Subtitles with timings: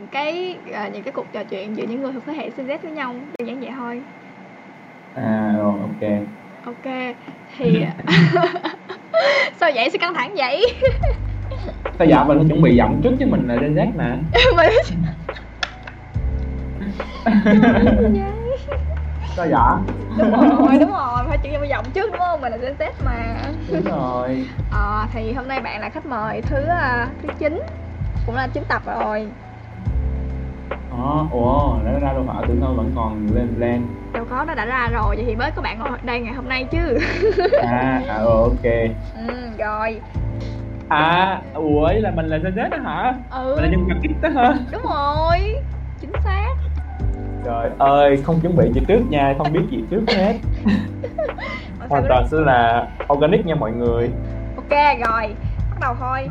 [0.00, 2.66] những cái uh, những cái cuộc trò chuyện giữa những người thuộc thế hệ Gen
[2.66, 4.02] Z với nhau đơn giản vậy thôi.
[5.14, 6.00] À rồi ok.
[6.64, 7.16] Ok
[7.56, 7.84] thì
[9.60, 9.90] sao vậy?
[9.90, 10.66] Sao căng thẳng vậy?
[11.98, 14.18] Sao dạ mình chuẩn bị giọng trước chứ mình là Gen Z mà?
[19.36, 19.78] Sao dạ
[20.18, 22.40] đúng rồi đúng rồi phải chuẩn bị giọng trước đúng không?
[22.40, 23.36] Mình là Gen Z mà.
[23.72, 24.46] Đúng rồi.
[24.72, 27.60] À, thì hôm nay bạn là khách mời thứ uh, thứ chín
[28.26, 29.30] cũng là chín tập rồi
[30.90, 33.86] Ờ, ủa, đã ra đâu phải, tưởng đâu vẫn còn lên plan.
[34.12, 36.48] Đâu có, nó đã ra rồi, vậy thì mới có bạn ngồi đây ngày hôm
[36.48, 36.98] nay chứ.
[37.62, 38.62] À, à ok.
[39.14, 40.00] Ừ, rồi.
[40.88, 43.14] À, ủa, là mình là Gen Z đó hả?
[43.30, 43.54] Ừ.
[43.56, 44.54] Mình là nhân vật X đó hả?
[44.72, 45.54] Đúng rồi,
[46.00, 46.48] chính xác.
[47.44, 50.34] Trời ơi, không chuẩn bị gì trước nha, không biết gì trước hết.
[51.88, 54.10] Hoàn toàn sẽ là organic nha mọi người.
[54.56, 54.70] Ok,
[55.06, 55.34] rồi,
[55.70, 56.28] bắt đầu thôi.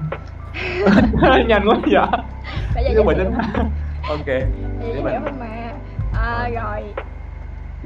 [1.48, 2.08] Nhanh quá vậy.
[2.76, 3.34] Bây giờ giới đến
[4.10, 4.26] Ok.
[4.26, 5.74] Vậy hiểu mình- không mà
[6.14, 6.94] à, Rồi.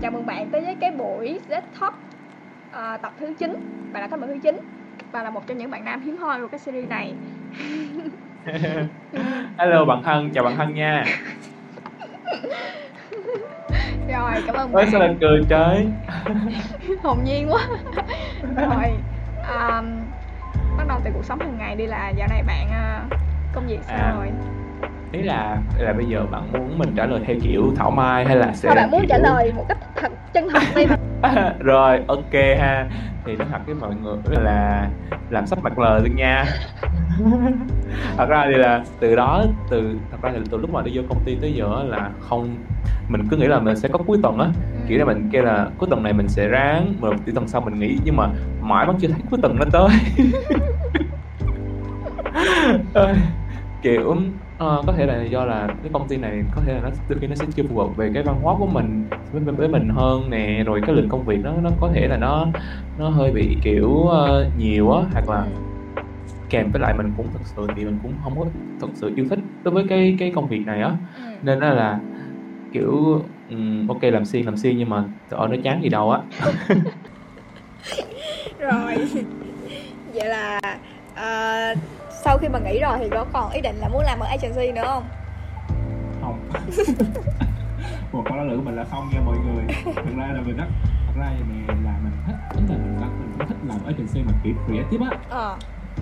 [0.02, 1.94] Chào mừng bạn tới với cái buổi Z Talk
[2.72, 3.54] à, tập thứ 9
[3.94, 4.62] Bạn là khách mời thứ 9
[5.12, 7.16] Và là một trong những bạn nam hiếm hoi của cái series này.
[9.58, 11.06] Hello bạn thân, chào bạn thân nha.
[14.10, 15.88] Rồi, cảm ơn bạn sao lại cười trời.
[17.04, 17.68] Hồn nhiên quá.
[18.56, 18.94] Rồi
[19.48, 20.06] um,
[20.78, 23.14] bắt đầu từ cuộc sống hàng ngày đi là dạo này bạn uh,
[23.54, 24.32] công việc sao À, rồi
[25.12, 28.36] Ý là là bây giờ bạn muốn mình trả lời theo kiểu thảo mai hay
[28.36, 30.86] là sẽ sao bạn muốn kiểu- trả lời một cách thật chân thật đi.
[31.60, 32.90] Rồi ok ha.
[33.26, 34.90] Thì nói thật với mọi người là
[35.30, 36.46] làm sắp mặt lời luôn nha.
[38.18, 41.04] Thật ra thì là từ đó từ thật ra thì từ lúc mà đi vô
[41.10, 42.56] công ty tới giờ là không
[43.08, 44.48] mình cứ nghĩ là mình sẽ có cuối tuần á.
[44.88, 47.62] Kiểu là mình kêu là cuối tuần này mình sẽ ráng một tiểu tuần sau
[47.62, 48.28] mình nghỉ nhưng mà
[48.62, 49.90] mãi vẫn chưa thấy cuối tuần nó tới.
[53.82, 54.16] Kiểu
[54.64, 57.20] ờ, có thể là do là cái công ty này có thể là nó đôi
[57.20, 59.90] khi nó sẽ chưa phù hợp về cái văn hóa của mình với, với, mình
[59.90, 62.48] hơn nè rồi cái lượng công việc nó nó có thể là nó
[62.98, 65.48] nó hơi bị kiểu ờ, nhiều á hoặc là
[66.50, 69.26] kèm với lại mình cũng thực sự thì mình cũng không có thực sự yêu
[69.30, 71.22] thích đối với cái cái công việc này á Ừ.
[71.42, 72.00] nên là, là
[72.72, 76.20] kiểu ừm, ok làm xuyên làm xuyên nhưng mà ở nó chán gì đâu á
[78.60, 78.96] rồi
[80.14, 80.60] vậy là
[81.14, 81.76] ờ,
[82.24, 84.72] sau khi mà nghỉ rồi thì có còn ý định là muốn làm ở agency
[84.72, 85.04] nữa không?
[86.22, 86.40] Không.
[88.12, 89.64] Một câu trả lời của mình là không nha mọi người.
[89.96, 90.66] Thật ra là mình á
[91.08, 94.22] thật ra thì nè là mình thích tính là mình mình cũng thích làm agency
[94.26, 95.18] mà kiểu creative á.
[95.30, 95.58] Ờ.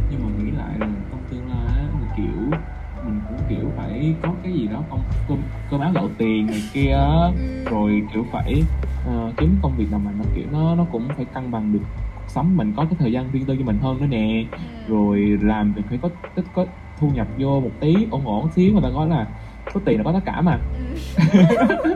[0.10, 2.60] Nhưng mà nghĩ lại là trong tương lai á mình kiểu
[3.06, 5.38] mình cũng kiểu phải có cái gì đó công cơm
[5.72, 6.98] cơm áo gạo tiền này kia
[7.38, 7.64] Ừ.
[7.72, 8.64] rồi kiểu phải
[9.06, 11.80] ờ, kiếm công việc nào mà nó kiểu nó nó cũng phải cân bằng được
[12.32, 14.46] sống mình có cái thời gian riêng tư cho mình hơn nữa nè.
[14.52, 14.60] Ừ.
[14.88, 16.66] rồi làm thì phải có có, có
[16.98, 19.28] thu nhập vô một tí ổn ổn xíu người ta nói là
[19.74, 20.60] có tiền là có tất cả mà.
[21.34, 21.94] Ừ.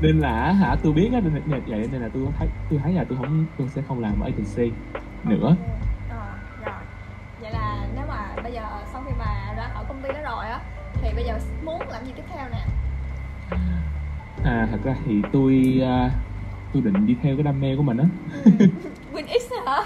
[0.00, 2.92] nên là hả tôi biết á nên là vậy nên là tôi thấy tôi thấy
[2.92, 4.76] là tôi không tôi sẽ không làm ở agency
[5.24, 5.56] nữa.
[6.10, 6.26] Ờ,
[6.64, 6.82] rồi.
[7.40, 10.46] Vậy là nếu mà bây giờ sau khi mà ra khỏi công ty đó rồi
[10.46, 10.60] á
[11.02, 12.64] thì bây giờ muốn làm gì tiếp theo nè?
[14.44, 16.10] À thật ra thì tôi à,
[16.72, 18.08] tôi định đi theo cái đam mê của mình á.
[19.12, 19.82] Win X hả?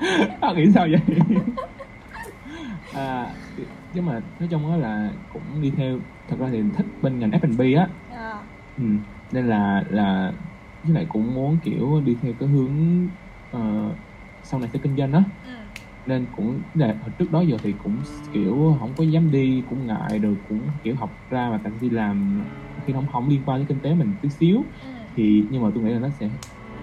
[0.40, 1.18] À, nghĩ sao vậy?
[2.92, 3.34] À
[3.92, 7.30] nhưng mà nói chung á là cũng đi theo thật ra thì thích bên ngành
[7.30, 7.88] F&B á.
[8.08, 8.44] Ờ,
[8.76, 8.84] ừ.
[9.32, 10.32] nên là là
[10.82, 12.76] với lại cũng muốn kiểu đi theo cái hướng
[13.50, 13.60] ờ,
[14.42, 15.24] sau này sẽ kinh doanh á.
[15.42, 15.50] Ừ.
[16.06, 20.18] nên cũng là trước đó giờ thì cũng kiểu không có dám đi cũng ngại
[20.18, 22.44] rồi cũng kiểu học ra mà tại đi làm
[22.88, 24.86] khi không không liên quan đến kinh tế mình tí xíu Ừ.
[25.16, 26.30] thì nhưng mà tôi nghĩ là nó sẽ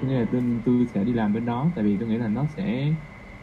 [0.02, 2.28] tôi nghĩ là tôi, tôi sẽ đi làm bên đó tại vì tôi nghĩ là
[2.28, 2.94] nó sẽ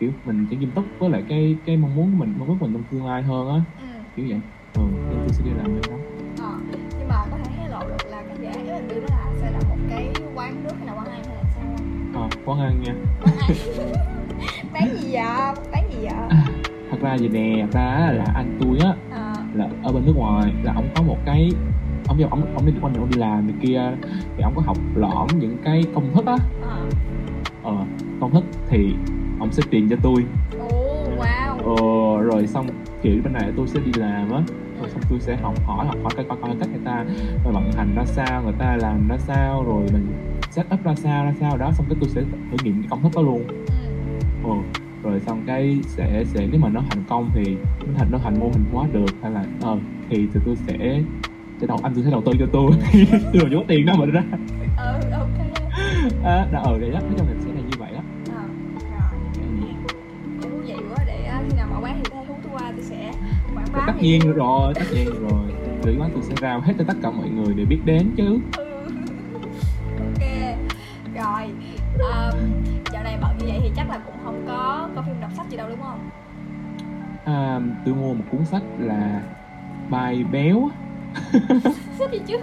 [0.01, 2.57] kiểu mình sẽ nghiêm túc với lại cái cái mong muốn của mình mong ước
[2.61, 3.85] của mình trong tương lai hơn á Ừ.
[4.17, 4.41] kiểu vậy
[4.75, 5.99] ừ, nên tôi sẽ đi làm bên đó
[6.45, 6.61] Ờ,
[6.99, 9.33] nhưng mà có thể hé lộ được là cái dự án của mình đưa là
[9.41, 12.13] sẽ là một cái quán nước hay là quán ăn hay là sao không?
[12.15, 13.51] à, quán ăn nha Quán ăn
[14.73, 15.23] bán gì vậy?
[15.73, 16.15] Bán gì vậy?
[16.91, 20.13] thật ra gì nè thật ra là anh tôi á Ờ, là ở bên nước
[20.17, 21.49] ngoài là ông có một cái
[22.13, 23.81] ông giờ ông ông đi quanh ông đi làm này kia
[24.37, 26.87] thì ông có học lõm những cái công thức á ờ.
[27.63, 27.87] ờ
[28.21, 28.95] công thức thì
[29.41, 30.25] ông sẽ tiền cho tôi
[30.59, 30.69] Ồ,
[31.19, 32.67] wow ờ rồi xong
[33.03, 34.43] kiểu bên này tôi sẽ đi làm á
[34.81, 37.05] rồi xong tôi sẽ học hỏi học hỏi coi coi coi cách người ta
[37.45, 40.07] vận hành ra sao người ta làm ra sao rồi mình
[40.51, 43.03] set up ra sao ra sao đó xong cái tôi sẽ thử nghiệm cái công
[43.03, 43.65] thức đó luôn ừ.
[44.45, 44.55] ừ.
[45.03, 47.57] rồi xong cái sẽ sẽ nếu mà nó thành công thì
[47.87, 49.79] nó thành nó thành mô hình hóa được hay là ờ
[50.11, 51.03] thì thì tôi sẽ
[51.63, 52.73] sẽ đầu anh sẽ đầu tư cho tôi.
[53.33, 54.23] Tôi có tiền đâu mà ra.
[54.79, 55.29] Ừ, ok.
[56.25, 58.01] À, đã ờ vậy đó nói chung là sẽ là như vậy đó
[58.35, 58.43] Ờ,
[58.91, 59.21] rồi.
[60.43, 62.85] Để thú vị quá để khi nào mở quán thì thấy hú tôi qua tôi
[62.85, 63.13] sẽ
[63.55, 65.53] quảng bá Cắt nhiên rồi tất nhiên rồi.
[65.85, 68.39] Lưỡi quá tôi sẽ rao hết cho tất cả mọi người để biết đến chứ.
[68.57, 68.85] Ừ.
[69.99, 70.23] ok.
[71.15, 71.43] Rồi.
[71.99, 72.39] Um,
[72.93, 75.47] dạo này bận như vậy thì chắc là cũng không có có phim đọc sách
[75.51, 75.99] gì đâu đúng không?
[77.25, 79.23] À, tôi mua một cuốn sách là
[79.91, 80.69] bài béo
[81.99, 82.37] sách gì chứ?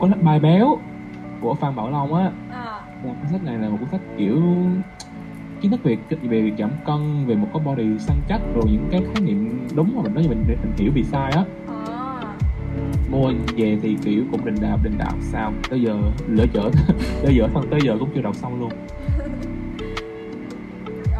[0.00, 0.78] Có bài béo
[1.40, 2.30] của phan bảo long á.
[2.50, 2.80] À.
[3.02, 4.42] Cuốn sách này là một cuốn sách kiểu
[5.60, 9.02] kiến thức về về giảm cân về một cái body săn chắc rồi những cái
[9.06, 11.44] khái niệm đúng mà mình nói như mình, mình hiểu bị sai á.
[11.68, 12.22] À.
[13.10, 15.52] Mua về thì kiểu cũng đình đạp đình đạp sao?
[15.70, 15.96] Tới giờ
[16.28, 16.70] lỡ chở
[17.22, 18.70] tới giờ phân tới giờ cũng chưa đọc xong luôn.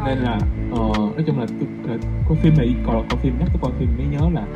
[0.05, 0.39] Nên là
[0.79, 1.45] ờ, nói chung là
[2.27, 4.47] coi phim này còn coi phim nhắc tới coi phim mới nhớ là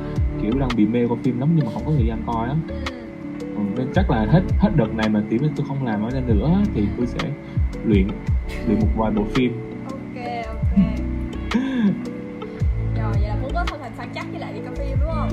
[0.42, 2.56] kiểu đang bị mê coi phim lắm nhưng mà không có thời gian coi á.
[2.68, 2.76] Ừ.
[3.56, 6.22] ừ, nên chắc là hết hết đợt này mà tiểu tôi không làm ở đây
[6.22, 7.30] nữa thì tôi sẽ
[7.86, 8.08] luyện
[8.68, 9.52] luyện một vài bộ phim.
[9.86, 10.78] Ok ok.
[12.96, 15.10] Rồi vậy là muốn có thân hình săn chắc với lại đi coi phim đúng
[15.16, 15.30] không?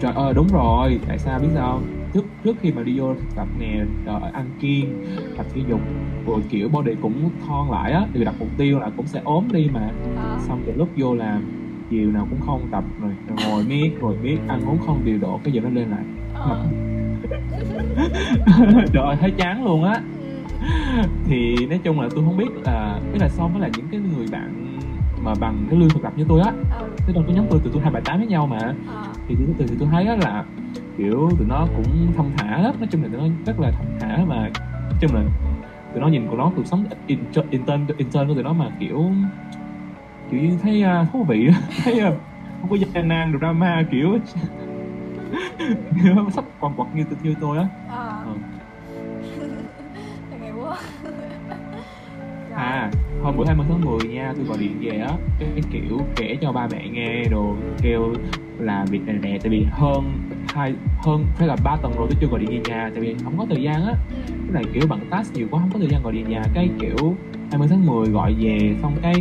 [0.00, 1.00] Trời ơi đúng rồi.
[1.06, 1.82] Tại sao biết sao
[2.14, 5.04] trước trước khi mà đi vô thực tập nè rồi ăn kiêng
[5.36, 5.80] tập thể dục
[6.26, 9.48] rồi kiểu body cũng thon lại á thì đặt mục tiêu là cũng sẽ ốm
[9.52, 9.90] đi mà
[10.48, 11.42] xong từ lúc vô làm
[11.90, 15.18] chiều nào cũng không tập rồi, rồi ngồi miết rồi biết ăn uống không điều
[15.18, 16.04] độ cái giờ nó lên lại
[16.34, 16.64] ờ.
[18.92, 20.00] trời ơi thấy chán luôn á
[21.24, 24.00] thì nói chung là tôi không biết là cái là so với là những cái
[24.00, 24.78] người bạn
[25.22, 26.52] mà bằng cái lương thực tập như tôi á
[27.06, 28.74] cái trong cái nhóm tôi tụi tôi hai bài tám với nhau mà à.
[29.28, 30.44] thì từ từ thì tôi thấy á là
[30.98, 33.98] kiểu tụi nó cũng thông thả lắm nói chung là tụi nó rất là thông
[34.00, 35.22] thả mà nói chung là
[35.92, 39.12] tụi nó nhìn của nó cuộc sống intern intern intern của tụi nó mà kiểu
[40.32, 41.48] kiểu như thấy uh, thú vị
[41.84, 42.14] thấy uh,
[42.60, 44.18] không có gian nan drama kiểu
[46.32, 47.66] sắp còn quật như như tôi á.
[47.90, 48.24] À.
[50.40, 50.76] Nghiệp quá.
[52.54, 52.90] À
[53.22, 55.12] hôm bữa 20 tháng 10 nha tôi gọi điện về á.
[55.38, 58.14] Cái, kiểu kể cho ba mẹ nghe đồ kêu
[58.58, 60.12] là việc này nè tại vì hơn
[60.48, 63.16] hai hơn phải là ba tuần rồi tôi chưa gọi điện về nhà tại vì
[63.24, 63.94] không có thời gian á.
[64.10, 64.16] Ừ.
[64.28, 66.42] cái này kiểu bằng task nhiều quá không có thời gian gọi điện nhà.
[66.54, 67.16] Cái kiểu
[67.50, 69.14] 20 tháng 10 gọi về xong cái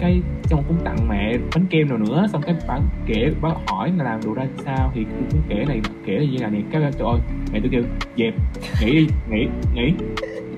[0.00, 2.26] cái xong cũng tặng mẹ bánh kem nào nữa.
[2.32, 5.64] Xong cái bạn kể bác hỏi là làm đồ ra sao thì tôi cũng kể
[5.68, 6.62] này kể là như là này.
[6.72, 7.20] Cái trời ơi
[7.52, 7.82] mẹ tôi kêu
[8.16, 8.34] dẹp
[8.80, 9.94] nghỉ đi nghỉ nghỉ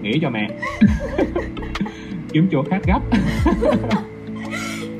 [0.02, 0.48] nghỉ cho mẹ.
[2.32, 3.00] Kiếm chỗ khác gấp.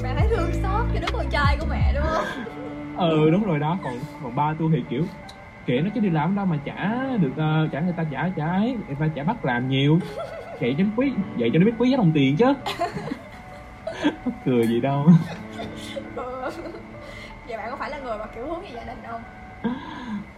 [0.02, 2.24] Mẹ thấy thương xót cho đứa con trai của mẹ đúng không?
[2.96, 3.78] ừ đúng rồi đó.
[3.84, 5.04] Còn còn ba tôi thì kiểu
[5.66, 8.46] kệ nó chứ đi làm đâu mà trả được uh, trả người ta trả trả
[8.46, 9.98] ấy người ta trả bắt làm nhiều.
[10.60, 12.54] Vậy cho nó quý vậy cho nó biết quý giá đồng tiền chứ
[14.44, 15.06] cười gì đâu
[16.14, 16.50] Ừ.
[17.46, 19.22] Vậy bạn có phải là người mà kiểu hướng về gia đình không?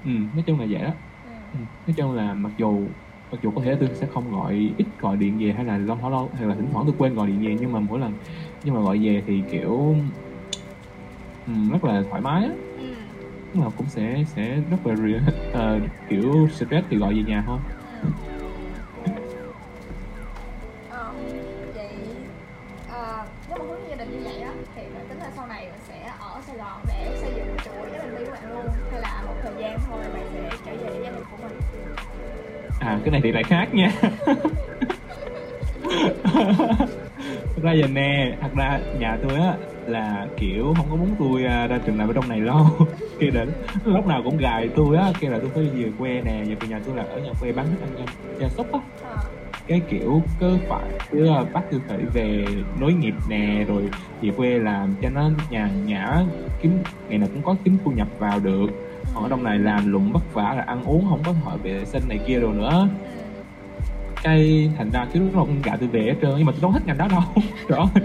[0.04, 1.30] ừ nói chung là vậy đó Ừ.
[1.52, 1.58] ừ.
[1.86, 2.94] nói chung là mặc dù
[3.30, 5.96] mặc dù có thể tôi sẽ không gọi ít gọi điện về hay là lâu
[6.00, 8.18] lâu lâu hay là thỉnh thoảng tôi quên gọi điện về nhưng mà mỗi lần
[8.62, 9.94] nhưng mà gọi về thì kiểu
[11.46, 12.82] ừ, rất là thoải mái á Ừ.
[13.52, 14.94] nào cũng sẽ sẽ rất là
[15.52, 17.60] ờ, kiểu stress thì gọi về nhà thôi
[18.00, 18.37] Ờ,
[33.10, 33.92] cái này thì lại khác nha.
[37.54, 39.56] Thật ra giờ nè thật ra nhà tôi á
[39.86, 42.66] là kiểu không có muốn tôi à, ra trường làm ở trong này lâu.
[43.20, 43.46] Kia là
[43.84, 46.80] lúc nào cũng gài tôi á kia là tôi phải về quê nè về nhà
[46.84, 48.04] tôi là ở nhà quê bán thức ăn cho
[48.40, 48.80] gia súc á.
[49.00, 49.16] Ờ,
[49.66, 52.44] cái kiểu cứ phải cứ à, bắt tôi phải về
[52.80, 53.90] nối nghiệp nè rồi
[54.22, 56.24] về quê làm cho nó nhàn nhã
[56.62, 58.66] kiếm ngày nào cũng có kiếm thu nhập vào được
[59.14, 61.84] còn ở trong này làm lụng vất vả là ăn uống không có hỏi vệ
[61.84, 62.88] sinh này kia rồi nữa.
[64.22, 66.60] Cái thành ra cứ lúc nào cũng gạ tôi về hết trơn nhưng mà tôi
[66.62, 67.22] đâu thích ngành đó đâu.
[67.68, 68.02] Ơi.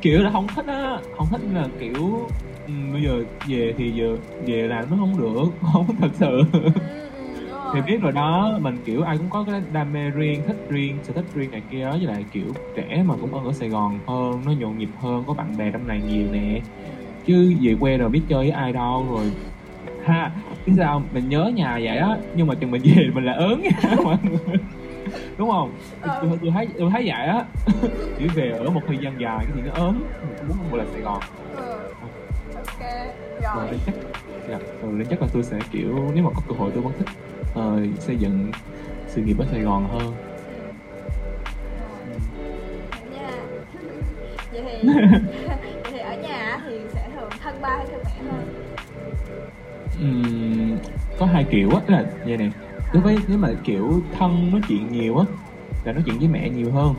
[0.00, 2.28] Kiểu là không thích á không thích là kiểu
[2.66, 6.40] ừ, bây giờ về thì giờ về làm nó không được không thật sự.
[6.52, 7.70] Ừ, ừ, rồi.
[7.74, 11.04] thì biết rồi đó mình kiểu ai cũng có cái đam mê riêng thích riêng
[11.04, 14.00] sở thích riêng này kia đó với lại kiểu trẻ mà cũng ở Sài Gòn
[14.06, 16.60] hơn nó nhộn nhịp hơn có bạn bè trong này nhiều nè.
[17.26, 19.26] Chứ về quê rồi biết chơi với ai đâu rồi
[20.04, 20.32] ha
[20.66, 23.60] biết sao mình nhớ nhà vậy á nhưng mà chừng mình về mình là ớn
[23.62, 24.56] nha mọi người.
[25.38, 25.78] Đúng không?
[26.00, 26.18] Ờ.
[26.20, 27.44] tôi, tôi thấy tôi thấy vậy á.
[28.18, 30.86] Kiểu về ở một thời gian dài cái thì nó ớn mình muốn một lần
[30.92, 31.20] Sài Gòn.
[31.56, 32.06] Ừ.
[32.54, 32.80] ok
[33.54, 33.78] rồi rồi.
[33.86, 33.94] chắc
[34.48, 37.08] dạ, rồi chắc là tôi sẽ kiểu nếu mà có cơ hội tôi vẫn thích
[37.54, 38.50] ờ, xây dựng
[39.06, 40.14] sự nghiệp ở Sài Gòn hơn.
[42.04, 42.20] Ừ.
[44.52, 44.88] Thì vậy thì
[51.18, 52.50] có hai kiểu á là vậy nè.
[52.92, 55.26] Đối với, nếu mà kiểu thân nói chuyện nhiều á,
[55.84, 56.94] là nói chuyện với mẹ nhiều hơn.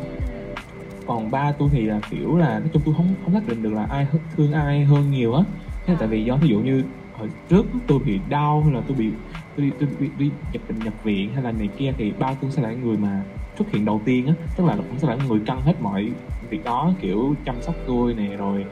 [1.07, 3.73] Còn ba tôi thì là kiểu là nói chung tôi không không xác định được
[3.73, 5.43] là ai thương ai hơn nhiều á.
[5.85, 8.81] Thế là tại vì do ví dụ như hồi trước tôi bị đau hay là
[8.87, 9.11] tôi bị,
[9.55, 12.33] tôi đi, tôi bị, đi nhập bệnh nhập viện hay là này kia thì ba
[12.41, 13.23] tôi sẽ là người mà
[13.57, 14.33] xuất hiện đầu tiên á.
[14.55, 16.11] Tức là cũng sẽ là người căng hết mọi
[16.49, 18.65] việc đó kiểu chăm sóc tôi nè rồi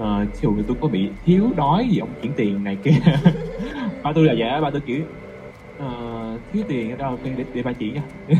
[0.00, 2.90] uh, ví dụ như tôi có bị thiếu đói gì ông chuyển tiền này kia
[4.02, 5.04] ba tôi là vậy ba tôi kiểu
[5.82, 8.34] uh, thiếu tiền ở đâu để, để ba chỉ cho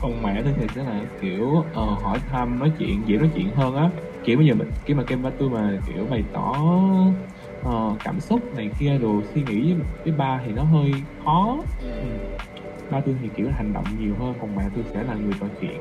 [0.00, 3.50] còn mẹ tôi thì sẽ là kiểu uh, hỏi thăm nói chuyện dễ nói chuyện
[3.54, 3.90] hơn á
[4.24, 6.56] kiểu bây giờ mình khi mà kem ba tôi mà kiểu bày tỏ
[7.68, 10.90] uh, cảm xúc này kia đồ suy nghĩ với, với ba thì nó hơi
[11.24, 11.86] khó ừ.
[12.00, 12.08] ừ.
[12.90, 15.46] ba tôi thì kiểu hành động nhiều hơn còn mẹ tôi sẽ là người trò
[15.60, 15.80] chuyện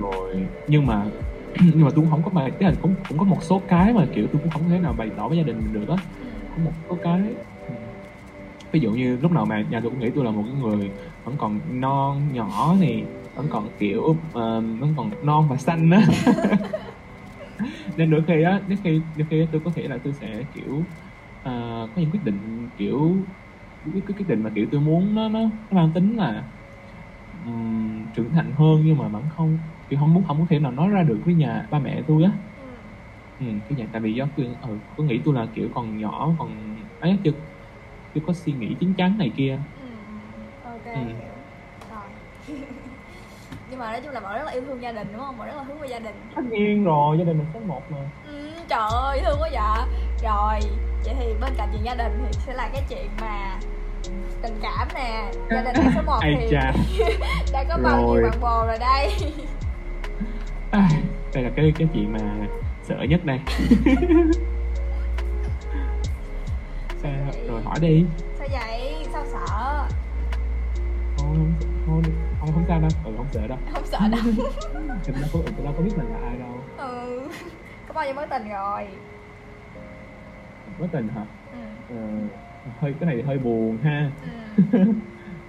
[0.00, 0.48] rồi.
[0.66, 1.10] Nhưng mà
[1.74, 3.92] nhưng mà tôi cũng không có bài cái hình cũng cũng có một số cái
[3.92, 5.96] mà kiểu tôi cũng không thể nào bày tỏ với gia đình mình được á.
[6.50, 7.20] Có một số cái
[7.68, 7.74] ừ.
[8.72, 10.92] ví dụ như lúc nào mà nhà tôi cũng nghĩ tôi là một cái người
[11.24, 14.30] vẫn còn non nhỏ này vẫn còn kiểu uh,
[14.80, 16.06] vẫn còn non và xanh á.
[17.96, 20.72] Nên đôi khi á đôi khi đôi khi tôi có thể là tôi sẽ kiểu
[20.72, 20.90] uh,
[21.42, 23.26] có những quyết định kiểu
[23.84, 26.48] cái cái quyết định mà kiểu tôi muốn nó nó, nó mang tính là
[27.44, 29.58] um, trưởng thành hơn nhưng mà vẫn không
[29.88, 32.24] kiểu không muốn không có thể nào nói ra được với nhà ba mẹ tôi
[32.24, 32.32] á.
[32.56, 32.64] Ừ.
[33.38, 36.34] ừ, cái dạng tại vì do tôi ừ, có nghĩ tôi là kiểu còn nhỏ
[36.38, 37.32] còn ấy chưa
[38.14, 39.60] chưa có suy nghĩ chín chắn này kia.
[39.76, 39.86] Ừ.
[40.62, 41.00] ok Ừ.
[41.00, 41.34] hiểu.
[41.90, 42.10] Rồi.
[43.70, 45.38] Nhưng mà nói chung là bọn rất là yêu thương gia đình đúng không?
[45.38, 46.14] Bọn rất là hướng về gia đình.
[46.34, 47.98] Tất nhiên rồi gia đình mình số một mà.
[48.24, 49.86] Ừ, trời ơi thương quá dạ
[50.22, 50.60] rồi
[51.04, 53.58] vậy thì bên cạnh chuyện gia đình thì sẽ là cái chuyện mà
[54.42, 55.32] tình cảm nè.
[55.50, 56.50] Gia đình số một thì
[57.52, 59.08] đã có bao nhiêu bạn bồ rồi đây
[61.34, 62.48] Đây là cái cái chuyện mà
[62.82, 63.40] sợ nhất đây.
[67.02, 67.12] Sao,
[67.48, 68.04] rồi hỏi đi.
[68.38, 69.06] Sao vậy?
[69.12, 69.86] Sao sợ?
[71.16, 71.52] Không
[71.86, 72.02] không
[72.40, 72.90] không không sao đâu.
[73.04, 73.58] Ừ, không sợ đâu.
[73.72, 74.20] Không sợ đâu.
[75.06, 76.60] Người ta có người ta có biết mình là ai đâu.
[76.76, 77.28] Ừ.
[77.88, 78.86] Có bao nhiêu mối tình rồi?
[80.78, 81.26] Mối tình hả?
[81.52, 81.96] Ừ.
[81.96, 81.96] ờ,
[82.80, 84.10] hơi cái này hơi buồn ha.
[84.72, 84.78] Ừ.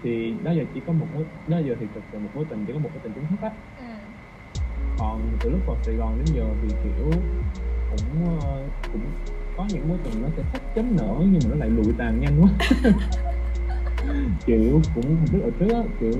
[0.03, 2.65] thì đó giờ chỉ có một mối đó giờ thì thực sự một mối tình
[2.65, 3.51] chỉ có một mối tình chính thức á.
[3.77, 3.84] Ừ.
[4.97, 7.11] còn từ lúc vào Sài Gòn đến giờ thì kiểu
[7.89, 9.01] cũng ờ, cũng
[9.57, 12.19] có những mối tình nó sẽ thích chấm nở nhưng mà nó lại lụi tàn
[12.19, 12.49] nhanh quá
[14.45, 16.11] kiểu cũng không biết ở trước á kiểu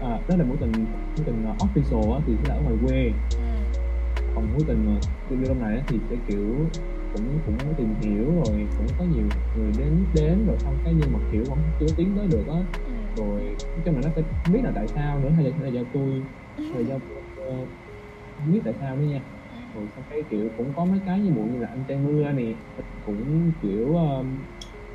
[0.00, 0.72] à, đó là mối tình
[1.16, 3.44] mối tình ờ, official á thì sẽ là ở ngoài quê Ừ.
[4.34, 4.92] còn mối tình mà
[5.28, 6.70] tôi trong này á thì sẽ kiểu
[7.12, 11.12] cũng cũng tìm hiểu rồi cũng có nhiều người đến đến rồi xong cái nhưng
[11.12, 12.92] mà kiểu vẫn chưa tiến tới được á Ừ.
[13.16, 15.80] rồi chung là nó sẽ không biết là tại sao nữa hay là, hay là
[15.80, 16.24] do tôi
[16.72, 16.98] hay là do
[17.36, 17.66] ờ,
[18.38, 19.22] không biết tại sao nữa nha.
[19.74, 22.32] Rồi xong cái kiểu cũng có mấy cái như bộ như là anh trai mưa
[22.32, 22.54] nè
[23.04, 24.36] cũng kiểu um,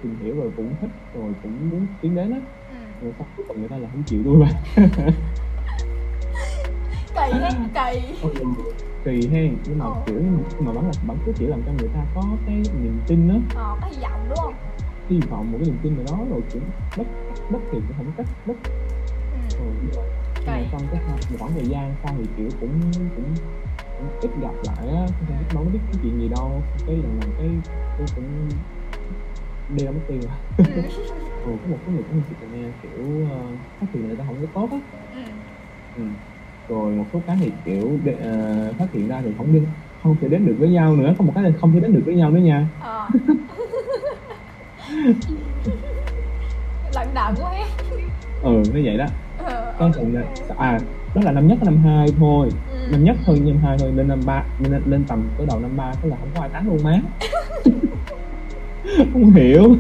[0.02, 2.42] tìm hiểu rồi cũng thích rồi cũng muốn tiến đến á.
[2.70, 2.76] Ừ.
[3.02, 4.50] rồi xong cuối cùng người ta là không chịu tôi mà
[7.16, 8.00] kỳ hết kỳ.
[9.06, 10.04] Kỳ hen nhưng mà Ờ.
[10.08, 13.02] kiểu nhưng mà vẫn là vẫn cứ chỉ làm cho người ta có cái niềm
[13.08, 13.36] tin á.
[13.56, 14.54] Ờ có hy vọng đúng không?
[15.10, 16.62] Hy vọng một cái niềm tin nào đó rồi kiểu
[16.98, 17.08] đất
[17.52, 18.56] đất thì cũng không cắt đất
[19.34, 19.40] ừ.
[19.60, 19.74] rồi
[20.46, 20.52] Kỳ.
[20.72, 21.02] trong cái
[21.38, 22.80] khoảng thời gian sau thì kiểu cũng
[23.16, 23.38] cũng,
[23.98, 25.08] cũng ít gặp lại á.
[25.20, 26.66] Không biết đâu biết cái chuyện gì đâu.
[26.88, 27.62] Cái lần lần cái
[27.98, 28.50] tôi cũng
[29.68, 30.38] đi mất tiêu rồi.
[30.58, 30.64] Ừ.
[31.46, 34.42] ừ, có một cái người một chị nghe kiểu uh, phát hiện người ta không
[34.42, 34.80] có tốt á.
[35.14, 35.22] Ừ.
[35.96, 36.04] ừ.
[36.68, 39.60] rồi một số cái thì kiểu để, ờ, phát hiện ra thì không đi
[40.02, 41.16] không thể đến được với nhau nữa.
[41.18, 42.70] Có một cái là không thể đến được với nhau nữa nha.
[42.80, 43.08] Ờ.
[46.94, 47.54] Lận đận quá
[48.42, 49.06] ừ nó vậy đó
[49.78, 50.24] cái phần này
[50.58, 50.82] à
[51.14, 52.88] đó là năm nhất năm hai thôi ừ.
[52.92, 55.76] năm nhất thôi năm hai thôi lên năm ba lên, lên tầm tới đầu năm
[55.76, 57.02] ba tức là không có ai tán luôn má
[59.14, 59.76] không hiểu ừ,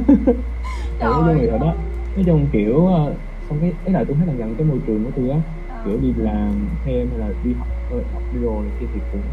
[0.99, 1.13] nói
[1.51, 1.75] chung đó
[2.15, 3.19] nói chung kiểu ờ,
[3.49, 5.79] xong cái ấy là tôi thấy là gần cái môi trường của tôi á Ờ.
[5.83, 9.23] kiểu đi làm thêm hay là đi học ờ, học đi này kia thì cũng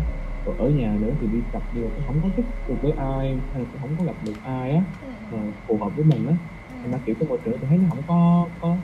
[0.44, 3.42] rồi ở nhà nữa thì đi tập đi rồi không có tiếp được với ai
[3.52, 4.84] hay là cũng không có gặp được ai á
[5.30, 5.36] Ừ.
[5.66, 6.34] phù hợp với mình á
[6.68, 6.74] Ừ.
[6.82, 8.78] nên là kiểu cái môi trường tôi thấy nó không có có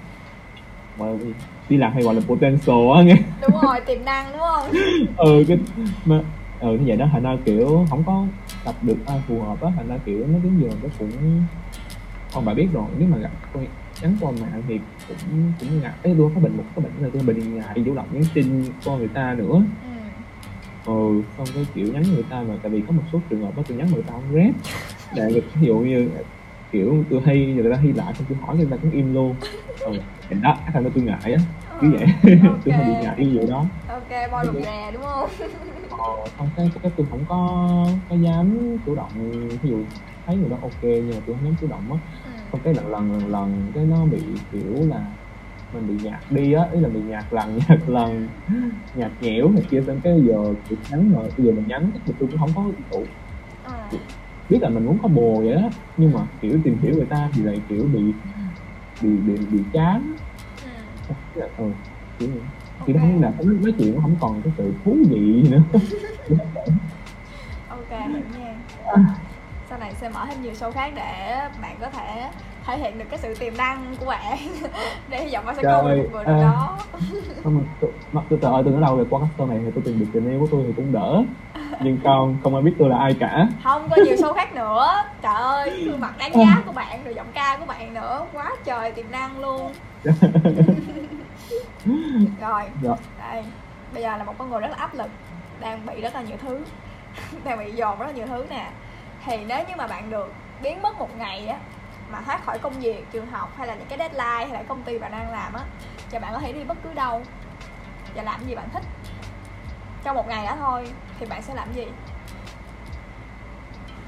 [0.99, 1.33] gì?
[1.69, 4.71] đi làm hay gọi là potential á nghe đúng rồi tiềm năng đúng không
[5.17, 5.59] ừ cái
[6.05, 6.21] mà
[6.61, 8.25] ừ như vậy đó thành ra kiểu không có
[8.65, 11.11] tập được ai phù hợp á thành ra kiểu nó đến giờ nó cũng
[12.35, 13.67] còn bà biết rồi nếu mà gặp con
[14.03, 17.09] nhắn qua mạng thì cũng cũng ngại ấy tôi có bệnh một cái bệnh là
[17.13, 20.93] tôi bệnh ngại chủ động nhắn tin cho người ta nữa ừ.
[20.93, 23.57] ừ xong cái kiểu nhắn người ta mà tại vì có một số trường hợp
[23.57, 24.55] đó tôi nhắn người ta không rep
[25.15, 26.09] để ví dụ như
[26.77, 29.37] kiểu tôi hay người ta hay lại xong tôi hỏi người ta cũng im luôn.
[29.85, 29.93] Ừ
[30.31, 31.41] thì đó thành ra tôi ngại á.
[31.81, 32.07] Cứ vậy.
[32.65, 33.67] Tôi hay bị ngại cái vụ đó.
[33.89, 35.29] Ok bo lục rè đúng không?
[35.91, 37.39] Ờ, xong cái cái tôi không có
[38.09, 39.31] có dám chủ động
[39.63, 39.85] ví dụ
[40.27, 41.99] thấy người đó ok nhưng mà tôi không dám chủ động á.
[42.25, 42.31] Ừ.
[42.53, 44.19] xong cái lần lần lần lần cái nó bị
[44.53, 45.05] kiểu là
[45.73, 48.29] mình bị nhạt đi á ý là bị nhạt lần nhạt lần
[48.95, 49.81] nhạt nhẽo này kia.
[49.87, 52.73] Xong cái giờ kiểu nhắn rồi bây giờ mình nhắn thì tôi cũng không có
[52.91, 53.07] tụ.
[54.49, 57.31] Biết là mình muốn có bồ vậy đó nhưng mà kiểu tìm hiểu người ta
[57.35, 58.15] thì lại kiểu bị
[59.01, 60.17] bị bị bị chán.
[60.65, 60.71] Ừ.
[61.57, 61.73] Ừ,
[62.19, 62.41] kiểu thì
[62.79, 62.89] Ok.
[62.89, 65.63] nó không là nói nói chuyện nó không còn cái sự thú vị gì nữa.
[67.69, 68.55] Ok hiểu nha.
[69.71, 72.31] Sau này sẽ mở thêm nhiều show khác để bạn có thể
[72.67, 74.39] thể hiện được cái sự tiềm năng của bạn.
[75.11, 76.79] Để hy vọng bạn sẽ Trời câu được một người ơi, đó.
[77.45, 77.65] Không,
[78.13, 80.07] mà trời ơi tôi nói đâu rồi qua cái show này thì tôi tìm được
[80.13, 81.25] tình yêu của tôi thì cũng đỡ
[81.81, 83.47] nhưng không không ai biết tôi là ai cả.
[83.65, 85.05] Không có nhiều show khác nữa.
[85.23, 88.27] Trời ơi gương mặt đáng giá của bạn rồi giọng ca của bạn nữa.
[88.33, 89.73] Quá trời tiềm năng luôn.
[92.41, 92.95] Rồi Dạ.
[93.33, 93.45] đây.
[93.95, 95.11] Bây giờ là một con người rất là áp lực
[95.61, 96.61] đang bị rất là nhiều thứ
[97.45, 98.71] đang bị dồn rất là nhiều thứ nè.
[99.25, 100.33] Thì nếu như mà bạn được
[100.63, 101.57] biến mất một ngày á
[102.13, 104.83] mà thoát khỏi công việc trường học hay là những cái deadline hay là công
[104.83, 105.61] ty bạn đang làm á
[106.11, 107.23] thì bạn có thể đi bất cứ đâu
[108.17, 108.83] và làm gì bạn thích
[110.07, 110.85] trong một ngày đó thôi
[111.21, 111.85] thì bạn sẽ làm gì?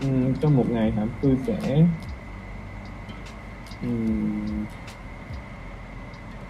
[0.01, 1.03] Ừm, trong một ngày hả?
[1.23, 1.87] Tôi sẽ
[3.83, 4.65] ừm,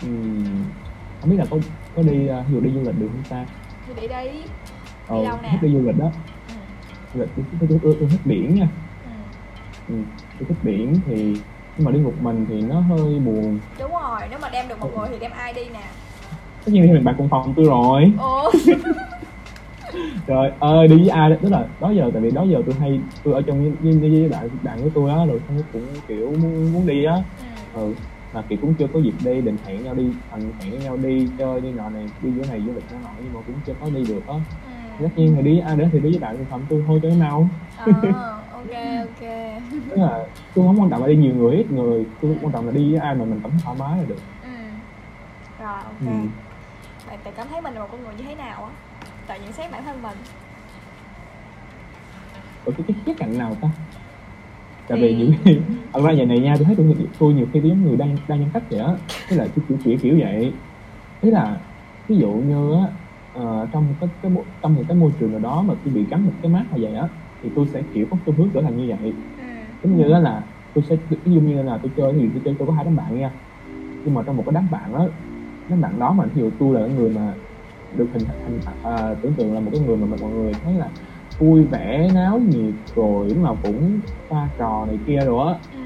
[0.02, 0.64] ừm,
[1.20, 1.58] không biết là có
[1.96, 3.46] có đi ví dụ đi du lịch được không ta?
[3.86, 4.42] Thì đi đi
[5.06, 5.58] ờ, đâu nè?
[5.62, 6.10] đi du lịch đó.
[6.48, 6.54] Ừ.
[7.14, 8.68] du lịch tôi, tôi, tôi, tôi, tôi thích biển nha.
[9.04, 9.10] Ừ.
[9.88, 9.94] ừ,
[10.38, 11.34] tôi thích biển thì
[11.76, 13.60] nhưng mà đi một mình thì nó hơi buồn.
[13.78, 15.82] Đúng rồi nếu mà đem được một người thì đem ai đi nè?
[16.64, 18.12] Tất nhiên thì mình bạn cùng phòng tôi rồi.
[18.18, 18.50] Ồ
[20.26, 22.74] rồi ơi đi với ai đó tức là đó giờ tại vì đó giờ tôi
[22.80, 25.82] hay tôi ở trong với, với, với bạn bạn của tôi á rồi xong cũng
[26.08, 27.14] kiểu muốn muốn đi á
[27.74, 27.80] ừ.
[27.80, 27.94] ừ
[28.32, 30.96] mà kiểu cũng chưa có dịp đi định hẹn nhau đi thành hẹn với nhau
[30.96, 33.74] đi chơi như nọ này đi chỗ này du lịch nọ nhưng mà cũng chưa
[33.80, 34.34] có đi được á
[34.98, 35.04] Ừ.
[35.04, 37.00] tất nhiên thì đi với ai nữa thì đi với bạn cùng phòng tôi thôi
[37.02, 37.84] cho mau Ờ,
[38.52, 38.70] ok
[39.06, 39.28] ok
[39.90, 40.24] tức là
[40.54, 42.92] tôi không quan trọng là đi nhiều người ít người tôi quan trọng là đi
[42.92, 44.48] với ai mà mình cảm thấy thoải mái là được ừ.
[45.58, 46.28] rồi ok ừ.
[47.08, 48.70] bạn tự cảm thấy mình là một con người như thế nào á
[49.28, 50.18] tự nhận xét bản thân mình.
[52.64, 53.68] Ở cái, cái khía cạnh nào ta?
[54.88, 55.60] Tại vì khi
[55.92, 56.86] thật ra vậy này nha tôi thấy tôi,
[57.18, 58.92] tôi nhiều khi tôi giống người đang đang nhân cách vậy á.
[59.30, 60.60] Tức là tôi kiểu kiểu kiểu vậy.
[61.22, 61.60] Thế là
[62.08, 62.92] ví dụ như á
[63.32, 66.26] ờ, trong cái, cái trong một cái môi trường nào đó mà tôi bị gắn
[66.26, 67.08] một cái mát như vậy á
[67.42, 69.16] thì tôi sẽ kiểu có xu hướng trở thành như vậy.
[69.36, 69.42] Ừ.
[69.82, 72.54] giống như á là tôi sẽ ví dụ như là tôi chơi thì tôi chơi
[72.58, 73.32] tôi có hai đám bạn nha.
[74.04, 75.04] Nhưng mà trong một cái đám bạn á
[75.68, 77.34] đám bạn đó mà ví dụ tôi là người mà
[77.96, 80.90] được hình thành à, tưởng tượng là một cái người mà mọi người thấy là
[81.38, 85.78] vui vẻ náo nhiệt rồi lúc nào cũng pha trò này kia rồi á Ừ.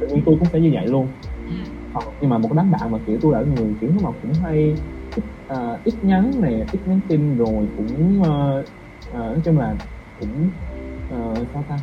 [0.00, 1.12] tự nhiên tôi cũng sẽ như vậy luôn
[1.48, 1.52] Ừ.
[1.92, 4.18] Còn, nhưng mà một cái đám bạn mà kiểu tôi là người kiểu lúc nào
[4.22, 4.74] cũng hay
[5.14, 8.64] ít, à, ít nhắn nè ít nhắn tin rồi cũng ờ,
[9.10, 9.76] ờ, nói chung là
[10.20, 10.50] cũng
[11.08, 11.80] ờ, sao ta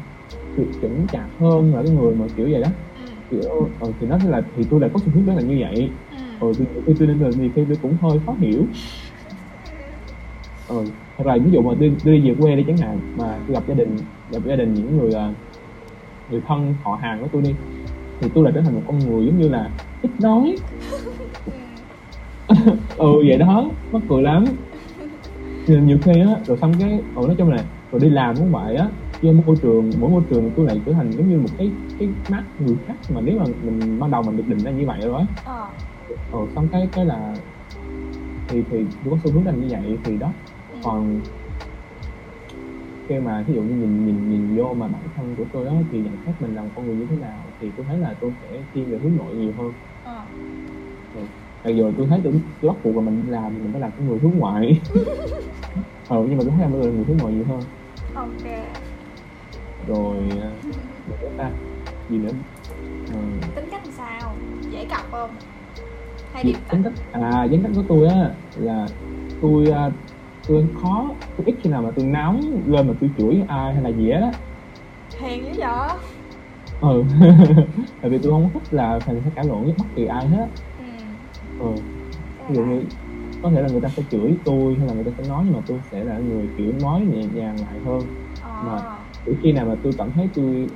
[0.58, 3.02] kiểu chững chạc hơn là cái người mà kiểu vậy đó Ừ.
[3.30, 6.00] kiểu ờ, thì nó là thì tôi lại có xu hướng đó là như vậy
[6.10, 6.16] Ừ.
[6.40, 8.68] ừ, tôi tôi tôi nên là nhiều khi tôi cũng hơi khó hiểu
[10.68, 13.54] ừ, hoặc là ví dụ mà tôi đi về quê đi chẳng hạn mà tôi
[13.56, 15.34] gặp gia đình gặp gia đình những người ờ,
[16.28, 17.56] người thân họ hàng của tôi đi
[18.22, 19.72] thì tôi lại trở thành một con người giống như là
[20.02, 20.56] ít nói
[22.98, 23.06] Ừ.
[23.28, 24.56] vậy đó mắc cười lắm
[25.68, 28.76] nhiều khi á rồi xong cái ừ, nói chung là rồi đi làm cũng vậy
[28.76, 31.72] á vô môi trường mỗi môi trường tôi lại trở thành giống như một cái
[32.00, 34.84] cái mắt người khác mà nếu mà mình ban đầu mình được định ra như
[34.88, 35.68] vậy rồi á Ờ.
[36.32, 37.38] ừ, xong cái cái là
[38.50, 40.34] thì thì tôi có xu hướng thành như vậy thì đó.
[40.84, 41.20] Còn
[43.10, 45.74] khi mà ví dụ như nhìn nhìn nhìn vô mà bản thân của tôi đó
[45.92, 48.16] thì nhận xét mình là một con người như thế nào thì tôi thấy là
[48.22, 49.74] tôi sẽ thiên về hướng nội nhiều hơn.
[50.04, 50.26] Ờ.
[51.64, 54.20] bây giờ tôi thấy tôi, bắt buộc là mình làm mình phải làm cái người
[54.20, 54.82] hướng ngoại.
[56.10, 57.60] Ừ nhưng mà tôi thấy là tôi là người hướng ngoại nhiều hơn.
[58.16, 58.44] Ok.
[59.88, 60.52] Rồi à,
[61.38, 61.52] ta
[62.10, 62.32] gì nữa?
[63.08, 63.16] Ừ,
[63.56, 64.36] tính cách làm sao?
[64.72, 65.36] Dễ cọc không?
[66.34, 66.94] Hay điềm tính cách?
[67.12, 68.88] À tính cách của tôi á là
[69.42, 69.92] tôi à,
[70.48, 73.84] tôi khó tôi ít khi nào mà tôi nóng lên mà tôi chửi ai hay
[73.84, 74.32] là gì á.
[75.22, 75.98] Hiền dữ vậy?
[76.82, 77.04] Ừ.
[78.02, 80.48] Tại vì tôi không thích là thành phải cãi lộn với bất kỳ ai hết.
[80.78, 80.86] Ừ.
[81.60, 81.68] ừ.
[82.38, 82.84] Cái ví dụ như
[83.42, 85.54] có thể là người ta sẽ chửi tôi hay là người ta sẽ nói nhưng
[85.54, 88.08] mà tôi sẽ là người kiểu nói nhẹ nhàng lại hơn.
[88.42, 88.50] Ờ.
[88.66, 88.82] mà-
[89.26, 90.68] chỉ khi nào mà tôi cảm thấy tôi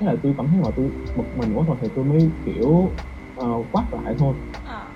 [0.00, 2.92] tức là tôi cảm thấy mà tôi một mình quá rồi thì tôi mới kiểu
[3.34, 4.34] ờ, quát lại thôi.
[4.64, 4.86] Ờ.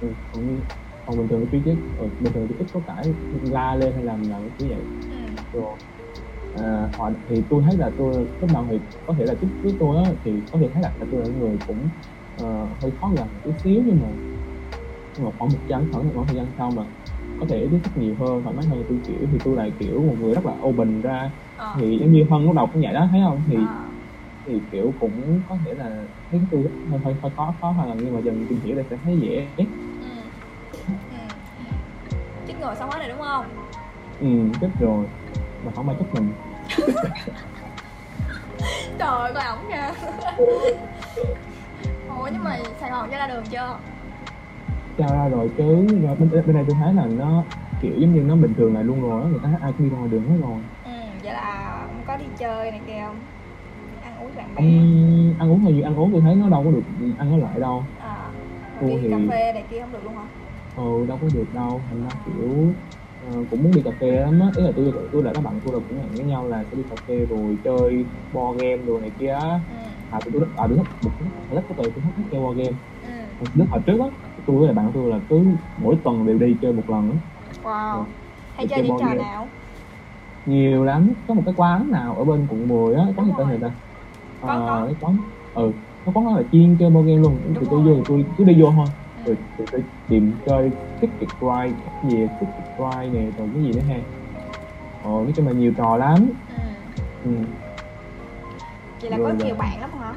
[0.00, 0.60] ừ, còn
[1.06, 4.04] còn bình thường tôi chứ ừ, bình thường tôi ít có cãi la lên hay
[4.04, 5.16] làm làm cái vậy Ừ.
[5.52, 5.76] rồi
[6.54, 9.76] à, họ thì tôi thấy là tôi lúc đầu thì có thể là trước với
[9.80, 11.90] tôi á thì có thể thấy là, là tôi là người cũng
[12.36, 14.08] ờ, hơi khó gần chút xíu nhưng mà
[15.16, 16.82] nhưng mà khoảng một trăm khoảng một thời gian sau mà
[17.40, 20.02] có thể tiếp xúc nhiều hơn thoải mái hơn tôi kiểu thì tôi lại kiểu
[20.06, 21.76] một người rất là open ra Ờ.
[21.80, 23.88] thì giống như hân lúc đầu cũng vậy đó thấy không thì Ờ.
[24.46, 28.12] thì kiểu cũng có thể là thấy tôi hơi hơi, hơi khó khó hơn nhưng
[28.14, 29.56] mà dần tìm hiểu thì sẽ thấy dễ.
[32.62, 33.44] Ngừa xong hết rồi đúng không?
[34.20, 34.26] ừ
[34.60, 35.06] chết rồi.
[35.64, 36.32] Mà không ai trách mình.
[38.98, 39.92] Trời coi ổng nha
[42.18, 43.78] ủa nhưng mà sài gòn cho ra đường chưa?
[44.98, 45.86] Cho ra rồi chứ.
[46.02, 47.44] Rồi bên, bên này tôi thấy là nó
[47.80, 49.28] kiểu giống như nó bình thường lại luôn rồi á.
[49.30, 50.62] Người ta ai cũng đi ra ngoài đường hết rồi.
[50.84, 50.90] Ừ
[51.22, 53.20] vậy là ông có đi chơi này kia không?
[54.02, 54.62] Ăn uống bạn bè.
[54.62, 56.82] Ăn ăn uống là gì ăn uống tôi thấy nó đâu có được
[57.18, 57.84] ăn ở lại đâu.
[57.98, 58.16] À
[58.86, 60.22] đi thì- cà phê này kia không được luôn hả
[60.74, 61.86] ừ đâu có được đâu.
[61.88, 62.76] Thành ra kiểu
[63.18, 64.46] ờ, cũng muốn đi cà phê lắm á.
[64.56, 66.76] Ý là tôi tôi lại các bạn tôi là cũng hẹn với nhau là sẽ
[66.76, 69.60] đi cà phê rồi chơi board game đồ này kia á.
[69.68, 69.74] Ừ.
[70.10, 71.12] À tôi tôi à tôi thích một
[71.50, 72.76] rất có từ tôi thích thích chơi board game.
[73.00, 73.08] Ừ.
[73.54, 74.06] Lúc hồi trước á
[74.46, 75.36] tôi với bạn tôi là cứ
[75.76, 77.16] mỗi tuần đều đi chơi một lần á.
[77.62, 78.04] Wow.
[78.06, 78.12] Ừ.
[78.52, 79.24] hay chơi chơi những trò game.
[79.24, 79.52] nào?
[80.44, 81.14] Nhiều lắm.
[81.28, 83.02] Có một cái quán nào ở bên quận 10 á.
[83.16, 83.58] Quán gì tên rồi.
[83.58, 83.76] người ta?
[84.40, 84.72] Có, có.
[84.72, 85.16] Ờ, cái quán
[85.52, 85.72] ừ
[86.04, 87.54] cái quán đó là chuyên chơi board game luôn.
[87.60, 87.86] Thì tôi rồi.
[87.86, 88.90] vô thì tôi cứ đi vô thôi.
[89.24, 93.72] Rồi thì tôi tìm chơi ticket ride cái gì ticket ride nè rồi cái gì
[93.72, 94.00] nữa ha.
[95.02, 96.28] Ờ nói chung là nhiều trò lắm.
[96.48, 96.54] Ừ.
[97.24, 97.30] Ừ.
[99.02, 100.14] vậy là Rồi có là- nhiều bạn lắm hả?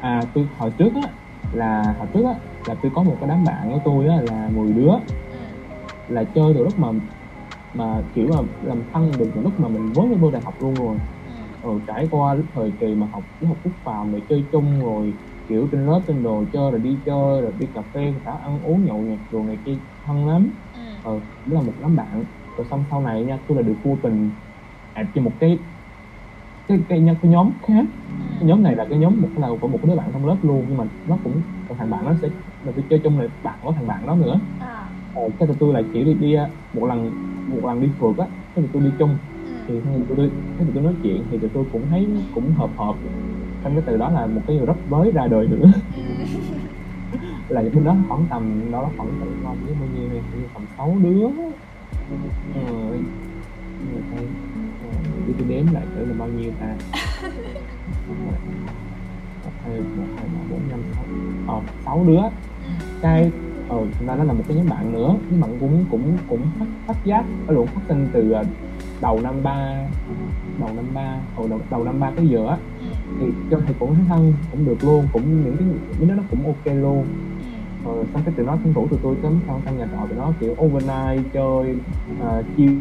[0.00, 1.12] À tôi hồi trước á
[1.52, 2.34] là hồi trước á
[2.66, 4.90] là tôi có một cái đám bạn của tôi á là 10 đứa.
[5.30, 5.38] Ừ.
[6.08, 6.88] Là chơi từ lúc mà
[7.74, 10.76] mà kiểu mà làm thân được từ lúc mà mình mới vô đại học luôn
[10.76, 10.98] rồi.
[11.26, 11.32] Ừ.
[11.62, 15.14] Rồi trải qua lúc thời kỳ mà học học quốc phòng rồi chơi chung rồi
[15.50, 18.60] kiểu trên lớp trên đồ chơi rồi đi chơi rồi đi cà phê cả ăn
[18.62, 20.52] uống nhậu nhẹt đồ này kia thân lắm.
[20.72, 20.80] Ừ.
[21.04, 21.12] Ờ
[21.46, 22.26] là một đám bạn.
[22.58, 24.40] Rồi xong sau này nha tôi là được vô tình
[24.94, 25.66] ạp cho một cái
[26.68, 27.86] cái cái, cái, cái nhóm khác.
[28.40, 30.66] Cái nhóm này là cái nhóm một là của một đứa bạn trong lớp luôn
[30.68, 31.44] nhưng mà nó cũng
[31.78, 32.28] thằng bạn nó sẽ
[32.62, 34.40] là tôi chơi chung là bạn của thằng bạn đó nữa.
[34.58, 37.10] À ờ, cái tụi tôi là chỉ đi đi uh, một lần
[37.46, 39.18] một lần đi phượt á cái tụi tôi đi chung.
[39.44, 39.50] Ừ.
[39.68, 39.74] Thì
[40.08, 42.94] tụi tôi cái tụi tôi nói chuyện thì tụi tôi cũng thấy cũng hợp hợp
[43.64, 45.72] trong cái từ đó là một cái group mới ra đời nữa
[47.50, 50.62] là bên đó khoảng tầm đó khoảng tầm bao nhiêu bao nhiêu này như tầm
[50.76, 51.26] 6 đứa.
[52.54, 52.72] Ờ,
[53.92, 54.22] người ta
[54.82, 54.90] ờ,
[55.26, 56.74] để tôi đếm lại thử là bao nhiêu ta.
[59.64, 61.04] Hai một hai ba bốn năm sáu.
[61.46, 62.20] Ờ sáu đứa.
[63.02, 63.30] Cái
[63.68, 65.14] ờ nó nó là một cái nhóm bạn nữa.
[65.30, 68.44] Nhóm bạn cũng cũng cũng phát phát giác ở lượng phát sinh từ ờ,
[69.00, 69.86] đầu năm ba
[70.60, 72.56] đầu năm ba hồi đầu đầu năm ba tới ừ
[73.20, 75.66] thì cho thầy cũng thấy thân cũng được luôn cũng những cái
[75.98, 77.04] những cái nó cũng ok luôn.
[77.38, 77.46] Ừ.
[77.84, 80.18] Rồi xong cái tụi nó tranh thủ tụi tôi cấm trong căn nhà trọ tụi
[80.18, 81.76] nó kiểu overnight chơi
[82.22, 82.72] uh, chiêu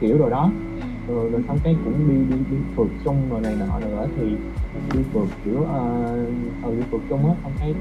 [0.00, 0.50] kiểu rồi đó.
[0.80, 1.14] Ừ.
[1.14, 4.36] Rồi, rồi xong cái cũng đi đi đi phượt chung rồi này nọ nữa thì
[4.92, 5.68] đi phượt kiểu uh,
[6.62, 7.74] ờ đi phượt chung á xong cái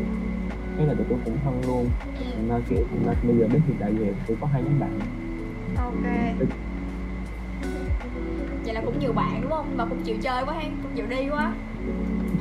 [0.77, 1.85] cái là tụi tôi cũng thân luôn.
[2.19, 2.25] Ừ.
[2.35, 4.99] Thành ra kiểu ra bây giờ đến hiện tại về tôi có hai nhóm bạn.
[5.77, 6.03] Ok.
[8.65, 9.77] Vậy là cũng nhiều bạn đúng không?
[9.77, 11.53] Mà cũng chịu chơi quá hay cũng chịu đi quá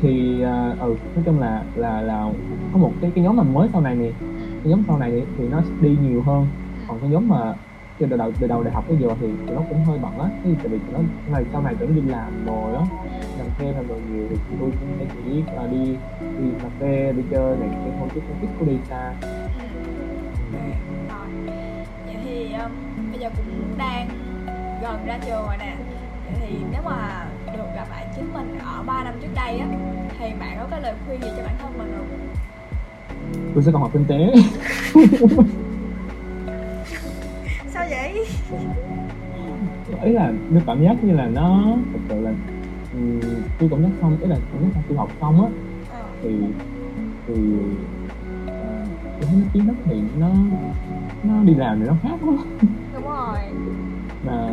[0.00, 2.32] thì uh, ừ nói chung là là là
[2.72, 4.10] có một cái cái nhóm mà mới sau này nè.
[4.64, 6.46] Cái nhóm sau này thì nó đi nhiều hơn.
[6.88, 7.54] Còn cái nhóm mà
[7.98, 10.28] từ đầu từ đầu đại học tới giờ thì tụi nó cũng hơi bận á.
[10.44, 11.00] Thì tại vì tụi nó
[11.32, 12.82] này sau này tụi nó đi làm rồi á.
[13.38, 17.22] Làm thêm làm rồi nhiều thì tôi cũng chỉ là đi đi cà phê đi
[17.30, 19.14] chơi này cái thôi chứ không biết có đi xa.
[20.52, 20.58] Ừ.
[22.06, 22.70] Vậy thì um,
[23.10, 24.08] bây giờ cũng đang
[24.82, 25.76] gần ra trường rồi nè.
[26.26, 27.26] Vậy thì nếu mà
[27.74, 29.66] gặp lại chính mình ở 3 năm trước đây á
[30.18, 32.06] thì bạn có cái lời khuyên gì cho bản thân mình không?
[33.54, 34.32] Tôi sẽ còn học kinh tế.
[37.68, 38.26] Sao vậy?
[40.02, 42.32] Ý là tôi cảm giác như là nó thật sự là
[43.58, 45.48] tôi cảm giác xong ý là cảm giác là tôi học xong á
[45.92, 46.02] ờ.
[46.22, 46.30] thì
[47.26, 47.34] thì
[48.46, 48.86] ờ,
[49.20, 50.28] tôi thấy kiến thức thì nó
[51.22, 52.38] nó đi làm thì nó khác lắm.
[52.94, 53.38] Đúng rồi.
[54.26, 54.48] Mà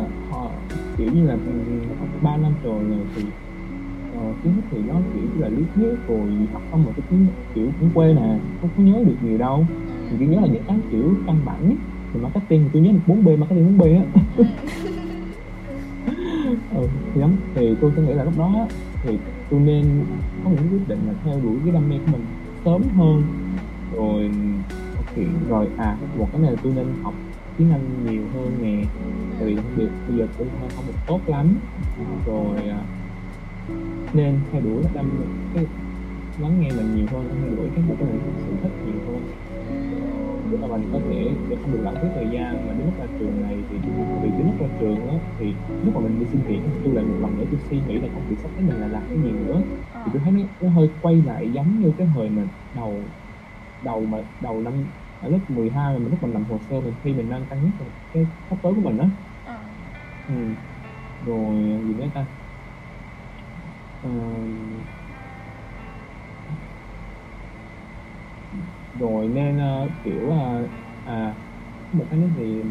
[1.00, 1.38] kiểu như là ừ,
[2.22, 3.22] ba năm rồi này thì
[4.18, 7.04] uh, kiến thức thì nó kiểu như là lý thuyết rồi học xong rồi cái
[7.10, 9.66] cũng kiểu cũng quên nè không có nhớ được nhiều đâu.
[10.10, 11.78] Mình chỉ nhớ là những cái kiểu căn bản nhất
[12.12, 14.02] thì marketing thì tôi nhớ được 4 b marketing 4 b á.
[14.36, 14.44] Ừ.
[16.76, 17.30] ừ, thì lắm.
[17.54, 18.66] Thì tôi sẽ nghĩ là lúc đó á,
[19.02, 19.18] thì
[19.50, 19.84] tôi nên
[20.44, 22.24] có những quyết định là theo đuổi cái đam mê của mình
[22.64, 23.22] sớm hơn.
[23.96, 24.30] Rồi
[24.96, 27.14] thực hiện rồi à một cái này là tôi nên học
[27.58, 28.82] tiếng Anh nhiều hơn nè
[29.40, 31.54] thì vì không được bây giờ cũng không không được tốt lắm.
[31.98, 32.80] À, rồi à,
[34.14, 35.10] nên theo đuổi cái đam
[35.54, 35.66] cái
[36.38, 38.08] lắng nghe mình nhiều hơn theo đuổi cái một cái
[38.46, 39.22] sự thích nhiều hơn.
[40.50, 42.94] Để mà mình có thể để không được lãng phí thời gian mà đến lúc
[42.98, 43.76] ra trường này thì
[44.22, 47.04] vì đến lúc ra trường á thì lúc mà mình đi xin việc tôi lại
[47.04, 49.18] một lần nữa tôi suy nghĩ là công việc sắp tới mình là làm cái
[49.22, 49.62] gì nữa.
[49.92, 53.02] Thì tôi thấy nó, nó hơi quay lại giống như cái thời mình đầu
[53.82, 54.74] đầu mà đầu năm
[55.20, 57.64] ở lớp 12 mà mình lúc mình làm hồ sơ mình khi mình đang cân
[57.64, 57.72] nhắc
[58.12, 59.08] cái sắp tới của mình á
[60.30, 60.34] ừ.
[61.20, 62.26] rồi gì nữa ta
[64.00, 64.10] Ờ,
[68.92, 70.70] rồi nên ờ, kiểu ờ,
[71.02, 71.36] à
[71.92, 72.62] một cái nữa thì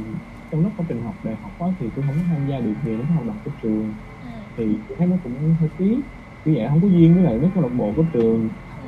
[0.52, 2.98] trong lúc quá trình học đại học á thì tôi không tham gia được nhiều
[2.98, 4.28] đến hoạt động của trường ừ.
[4.58, 5.86] thì tôi thấy nó cũng hơi phí
[6.45, 8.82] kiểu vậy không có duyên với lại mấy câu lạc bộ của trường ừ.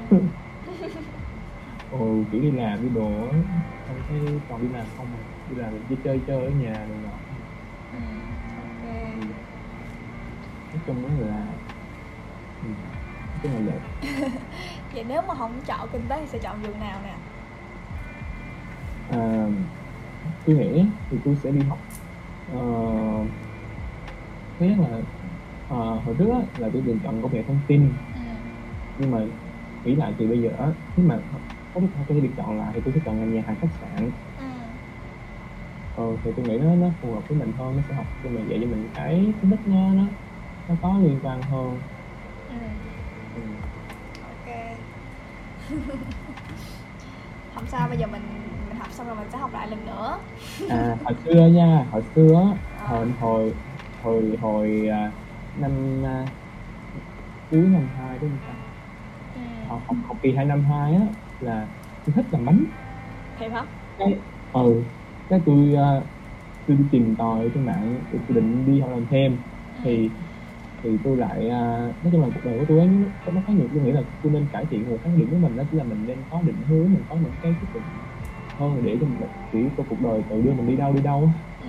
[1.90, 3.38] ồ kiểu đi làm đi đồ á
[3.88, 7.00] xong cái còn đi làm không à đi làm đi chơi chơi ở nhà rồi
[7.02, 7.22] nọ
[10.72, 11.58] nói chung đó là
[12.62, 12.68] ừ,
[13.34, 13.82] nói chung là vậy
[14.94, 17.18] vậy nếu mà không chọn kinh tế thì sẽ chọn trường nào nè?
[19.08, 19.48] À,
[20.46, 21.86] tôi nghĩ thì tôi sẽ đi học.
[22.46, 22.56] Ờ,
[24.60, 24.98] thứ nhất là
[25.68, 28.00] ờ, hồi trước là tôi định chọn công nghệ thông tin.
[28.14, 28.20] Ừ.
[28.98, 29.20] nhưng mà
[29.84, 30.50] nghĩ lại thì bây giờ
[30.96, 31.24] nếu mà
[31.74, 34.12] có thể được chọn lại thì tôi sẽ chọn ngành nhà hàng khách sạn.
[34.38, 34.44] Ừ.
[35.94, 38.30] ờ, thì tôi nghĩ nó nó phù hợp với mình hơn nó sẽ học cho
[38.30, 40.10] mình dạy cho mình cái kiến thức nó nó
[40.67, 41.84] nó có liên quan hơn
[42.50, 42.56] ừ.
[43.34, 43.41] ừ.
[44.21, 44.47] ok
[47.56, 48.21] không sao bây giờ mình
[48.69, 50.19] mình học xong rồi mình sẽ học lại lần nữa
[50.67, 52.86] à hồi xưa nha hồi xưa Ờ.
[52.86, 53.56] hồi hồi
[54.02, 55.13] hồi hồi à,
[55.54, 56.32] năm à,
[57.50, 58.54] cuối năm hai đúng không ta?
[59.34, 59.41] ừ.
[59.67, 61.02] học, học, học kỳ hai năm hai á
[61.39, 61.69] là
[62.06, 62.65] tôi thích làm bánh
[63.36, 63.65] thiệt hả
[63.97, 64.86] cái ừ
[65.30, 65.84] cái tôi à,
[66.67, 69.43] tôi đi tìm tòi trên mạng tôi, tôi định đi học làm thêm
[69.84, 70.13] thì
[70.84, 71.58] thì tôi lại à,
[72.02, 72.89] nói chung là cuộc đời của tôi ấy,
[73.26, 75.38] nó nó có nhiều tôi nghĩ là tôi nên cải thiện một cái điểm của
[75.38, 77.84] mình đó chính là mình nên có định hướng mình có những cái quyết định
[78.60, 79.20] hơn để cho mình
[79.52, 81.65] chỉ cho cuộc đời tự đưa mình đi đâu đi đâu ừ.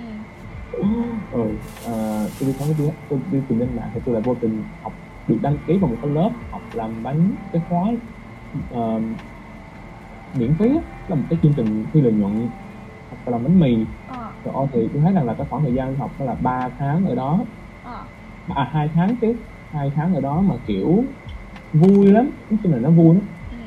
[1.29, 1.39] ừ
[1.83, 1.91] à,
[2.39, 4.93] tôi đi tôi, tôi đi tìm lên mạng thì tôi lại vô tình học
[5.27, 7.91] được đăng ký vào một cái lớp học làm bánh cái khóa
[8.69, 9.01] ờ,
[10.33, 10.65] miễn phí
[11.07, 12.51] là một cái chương trình phi lợi nhuận
[13.09, 13.87] học làm bánh mì.
[14.07, 14.33] Ờ.
[14.43, 17.15] Rồi thì tôi thấy rằng là cái khoảng thời gian học là 3 tháng ở
[17.15, 17.47] đó.
[17.83, 18.07] Ờ
[18.47, 19.27] à hai tháng chứ.
[19.73, 21.05] Hai tháng ở đó mà kiểu
[21.73, 22.31] vui lắm.
[22.49, 23.25] Nói chung là nó vui lắm.
[23.51, 23.57] Ừ.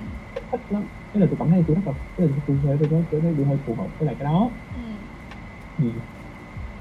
[0.53, 0.87] thích lắm.
[1.15, 3.21] Thế là tôi cảm thấy tôi rất là thế là tôi tôi tôi tôi tôi
[3.23, 4.53] thấy tôi hơi phù hợp với lại cái đó.
[4.75, 4.81] Ừ.
[5.79, 6.01] thì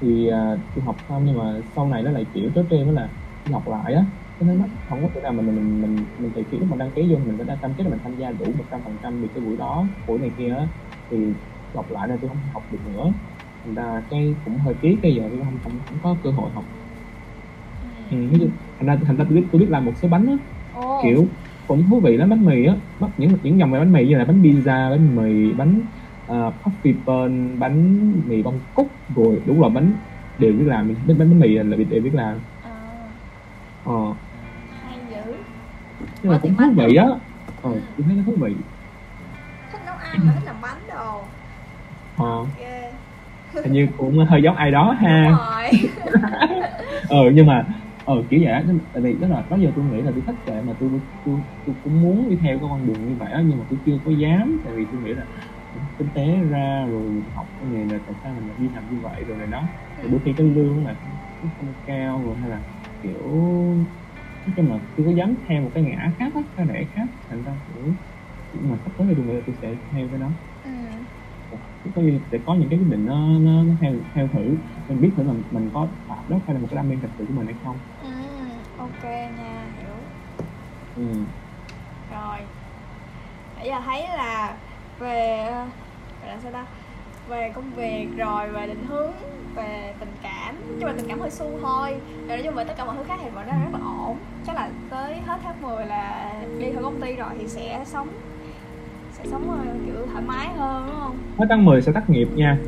[0.00, 3.12] thì à, tôi học xong nhưng mà sau này nó lại kiểu trêu đó là
[3.52, 4.06] học lại á.
[4.38, 6.76] Cho nên nó không có thể nào mà mình mình mình mình khi lúc mà
[6.76, 8.98] đăng ký vô mình đã cam kết là mình tham gia đủ một trăm phần
[9.02, 10.68] trăm vì cái buổi đó buổi này kia á.
[11.10, 11.34] Thì
[11.74, 13.14] học lại là tôi không học được nữa.
[13.64, 16.52] Thành ra cái cũng hơi tiếc bây giờ tôi không không, không có cơ hội
[16.54, 16.66] học
[18.10, 18.16] ừ,
[18.78, 20.36] thành ra thành ra tôi biết tôi biết làm một số bánh á.
[20.74, 21.00] Ồ.
[21.02, 21.26] kiểu
[21.66, 22.74] cũng thú vị lắm bánh mì á.
[23.00, 25.80] Bắt những những dòng về bánh mì như là bánh pizza bánh mì bánh
[26.26, 29.92] uh, coffee bun bánh mì bông cúc rồi đúng là bánh
[30.38, 30.88] đều biết làm.
[30.88, 32.38] Bánh bánh, bánh mì là đều biết làm.
[33.84, 34.14] Ờ.
[34.84, 35.32] Hay dữ.
[36.22, 37.06] Nhưng mà cũng thú vị á.
[37.62, 38.54] Ờ tôi thấy nó thú vị.
[39.72, 41.22] Thích nấu ăn mà thích làm bánh đồ.
[42.16, 42.44] Ờ.
[42.58, 42.92] Ghê.
[43.62, 45.70] Hình như cũng hơi giống ai đó đúng ha rồi.
[47.08, 47.64] Ờ nhưng mà
[48.06, 50.22] ờ kiểu vậy á nên- tại vì đó là đó giờ tôi nghĩ là tôi
[50.26, 50.90] thích vậy mà tôi
[51.24, 53.78] tôi tôi cũng muốn đi theo cái con đường như vậy á nhưng mà tôi
[53.86, 54.60] chưa có dám.
[54.64, 55.26] Tại vì tôi nghĩ là
[55.98, 59.00] kinh tế ra rồi học cái nghề là tại sao mình lại đi làm như
[59.02, 59.70] vậy rồi này đó.
[60.00, 61.00] Rồi đôi khi cái lương là
[61.40, 62.64] cũng không cao rồi hay là
[63.02, 63.22] kiểu
[64.44, 67.08] nói chung là tôi có dám theo một cái ngã khác á cái rẽ khác.
[67.28, 67.96] Thành ra kiểu
[68.52, 70.34] nhưng mà sắp tới thì tôi nghĩ là tôi sẽ theo cái đó.
[70.64, 70.70] Ừ.
[71.94, 74.58] có sẽ có những cái quyết định nó nó, nó theo theo thử.
[74.88, 77.08] Mình biết thử là mình có phải đó phải là một cái đam mê thật
[77.18, 77.80] sự của mình hay không.
[78.86, 79.96] Ok nha hiểu.
[80.96, 81.02] Ừ.
[82.12, 82.38] rồi.
[83.56, 84.54] Nãy giờ thấy là
[84.98, 85.44] về
[86.20, 86.64] gọi là sao ta?
[87.28, 89.12] Về công việc rồi về định hướng
[89.56, 90.54] về tình cảm.
[90.78, 91.96] Nhưng mà tình cảm hơi su thôi.
[92.28, 94.16] Rồi nói chung về tất cả mọi thứ khác thì vẫn đang rất là ổn.
[94.46, 98.08] Chắc là tới hết tháng 10 là đi khỏi công ty rồi thì sẽ sống
[99.12, 101.16] sẽ sống ờ, kiểu thoải mái hơn đúng không?
[101.38, 102.58] Hết tháng 10 sẽ thất nghiệp nha.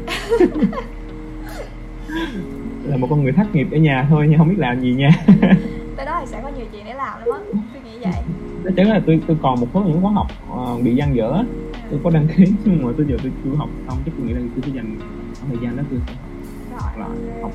[2.84, 5.10] Là một con người thất nghiệp ở nhà thôi nhưng không biết làm gì nha
[5.98, 7.60] tới đó thì sẽ có nhiều chuyện để làm lắm á.
[7.72, 8.22] Tôi nghĩ vậy.
[8.64, 11.44] Chắc chắn là tôi tôi còn một số những khóa học ờ, bị dang dở
[11.90, 14.32] tôi có đăng ký nhưng mà tôi giờ tôi chưa học xong chắc tôi nghĩ
[14.32, 14.96] là tôi sẽ dành
[15.48, 16.12] thời gian đó tôi sẽ
[16.76, 17.08] học rồi
[17.42, 17.52] học.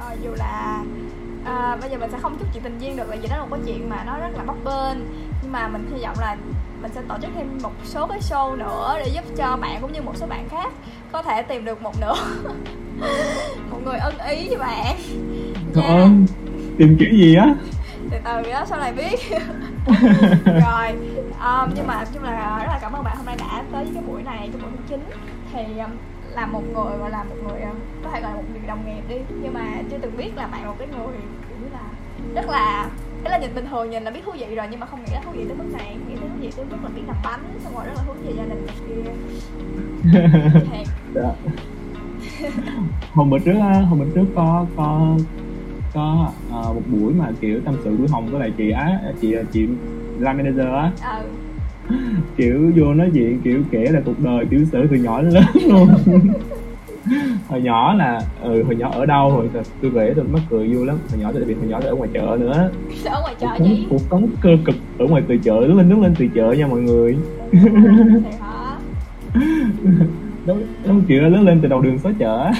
[0.00, 0.84] Rồi dù là
[1.44, 3.44] à, bây giờ mình sẽ không chúc chuyện tình duyên được là vì đó là
[3.44, 4.98] một cái chuyện mà nó rất là bấp bênh.
[5.42, 6.36] Nhưng mà mình hy vọng là
[6.82, 9.92] mình sẽ tổ chức thêm một số cái show nữa để giúp cho bạn cũng
[9.92, 10.72] như một số bạn khác
[11.12, 12.14] có thể tìm được một nửa
[13.70, 14.96] một người ưng ý cho bạn.
[15.74, 15.82] Nha.
[15.82, 16.08] ơi
[16.78, 17.54] tìm kiểu gì á?
[18.10, 19.18] Từ từ đó sau này biết.
[20.44, 20.88] Rồi
[21.40, 23.94] um, nhưng mà chung là rất là cảm ơn bạn hôm nay đã tới với
[23.94, 25.00] cái buổi này cái buổi thứ chín
[25.52, 25.90] thì um,
[26.34, 28.86] là một người gọi là một người um, có thể gọi là một người đồng
[28.86, 29.16] nghiệp đi.
[29.42, 29.60] Nhưng mà
[29.90, 31.16] chưa từng biết là bạn là một cái người
[31.48, 31.82] kiểu như là
[32.34, 32.88] rất là
[33.24, 35.12] cái là nhìn bình thường nhìn là biết thú vị rồi nhưng mà không nghĩ
[35.12, 35.96] là thú vị tới mức này.
[36.08, 38.16] Nghĩ tới thú vị tới mức là biết làm bánh xong rồi rất là hướng
[38.26, 39.10] về gia đình kia.
[40.72, 40.86] Thiệt.
[41.14, 41.30] Dạ.
[43.12, 45.16] hôm bữa trước á, hôm bữa trước có có
[45.96, 49.34] có ờ, một buổi mà kiểu tâm sự đuổi hồng với lại chị á chị
[49.52, 49.60] chị
[50.18, 50.90] line manager á.
[51.88, 51.94] Ừ.
[52.36, 55.44] Kiểu vô nói chuyện kiểu kể là cuộc đời tiểu sử từ nhỏ đến lớn
[55.68, 55.88] luôn.
[57.48, 59.48] Hồi nhỏ là ừ, hồi nhỏ ở đâu hồi
[59.82, 60.96] tôi kể tôi mắc cười vui lắm.
[61.10, 62.70] Hồi nhỏ tôi biệt hồi nhỏ tôi ở ngoài chợ nữa.
[63.04, 65.76] Ở ngoài chợ cuộc sống, gì cuộc sống cơ cực ở ngoài từ chợ đứng
[65.76, 67.16] lên đứng lên từ chợ nha mọi người.
[70.46, 72.50] Đúng đúng đó lớn lên từ đầu đường xó chợ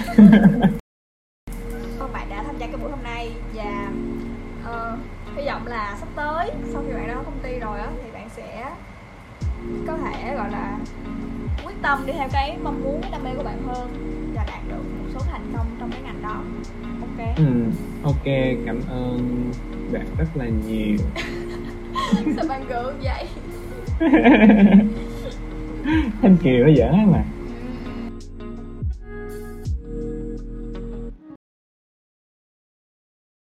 [11.87, 13.88] tâm đi theo cái mong muốn cái đam mê của bạn hơn
[14.35, 16.42] và đạt được một số thành công trong cái ngành đó.
[17.01, 17.37] Ok.
[17.37, 17.44] Ừ,
[18.03, 18.25] ok
[18.66, 19.51] cảm ơn
[19.92, 20.96] bạn rất là nhiều.
[22.37, 23.27] Sao bạn gượng vậy?
[26.22, 27.25] Thanh kiều nó dở mà